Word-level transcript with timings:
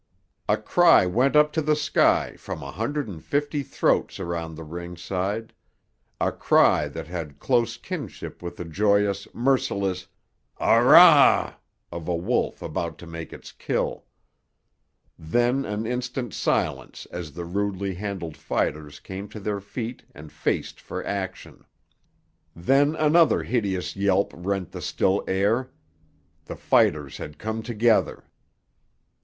A 0.49 0.57
cry 0.57 1.05
went 1.05 1.35
up 1.35 1.51
to 1.53 1.61
the 1.61 1.75
sky 1.75 2.35
from 2.35 2.63
a 2.63 2.71
hundred 2.71 3.07
and 3.07 3.23
fifty 3.23 3.61
throats 3.61 4.19
around 4.19 4.55
the 4.55 4.63
ringside—a 4.63 6.31
cry 6.31 6.87
that 6.87 7.05
had 7.05 7.37
close 7.37 7.77
kinship 7.77 8.41
with 8.41 8.57
the 8.57 8.65
joyous, 8.65 9.27
merciless 9.31 10.07
"Au 10.59 10.79
rr 10.79 10.85
ruh" 10.93 11.53
of 11.91 12.07
a 12.07 12.15
wolf 12.15 12.63
about 12.63 12.97
to 12.97 13.05
make 13.05 13.31
its 13.31 13.51
kill. 13.51 14.05
Then 15.19 15.65
an 15.65 15.85
instant's 15.85 16.35
silence 16.35 17.05
as 17.11 17.33
the 17.33 17.45
rudely 17.45 17.93
handled 17.93 18.37
fighters 18.37 18.99
came 18.99 19.29
to 19.29 19.39
their 19.39 19.59
feet 19.61 20.03
and 20.15 20.31
faced 20.31 20.81
for 20.81 21.05
action. 21.05 21.63
Then 22.55 22.95
another 22.95 23.43
hideous 23.43 23.95
yelp 23.95 24.33
rent 24.35 24.71
the 24.71 24.81
still 24.81 25.23
air; 25.27 25.69
the 26.45 26.55
fighters 26.55 27.17
had 27.17 27.37
come 27.37 27.61
together! 27.61 28.23